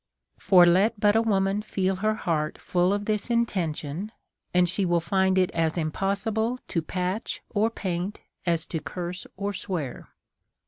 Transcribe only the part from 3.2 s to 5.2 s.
intention, and she will